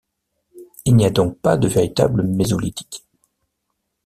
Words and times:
Il 0.85 0.95
n'y 0.95 1.05
a 1.05 1.11
donc 1.11 1.37
pas 1.41 1.57
de 1.57 1.67
véritable 1.67 2.23
Mésolithique. 2.23 3.05